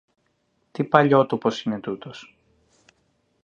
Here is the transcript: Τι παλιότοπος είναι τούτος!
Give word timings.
Τι 0.71 0.83
παλιότοπος 0.83 1.63
είναι 1.63 1.79
τούτος! 1.79 2.35